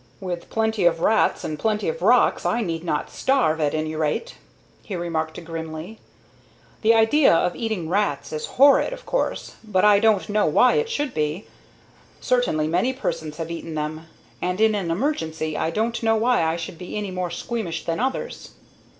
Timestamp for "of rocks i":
1.87-2.61